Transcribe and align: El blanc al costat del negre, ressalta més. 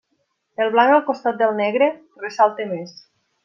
El 0.63 0.71
blanc 0.75 0.93
al 0.95 1.03
costat 1.11 1.39
del 1.43 1.55
negre, 1.61 1.91
ressalta 2.27 2.69
més. 2.75 2.99